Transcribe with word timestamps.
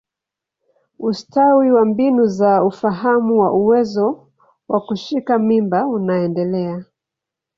Ustawi 0.99 1.71
wa 1.71 1.85
mbinu 1.85 2.27
za 2.27 2.63
ufahamu 2.63 3.39
wa 3.39 3.53
uwezo 3.53 4.27
wa 4.67 4.81
kushika 4.81 5.39
mimba 5.39 5.87
unaendelea. 5.87 6.85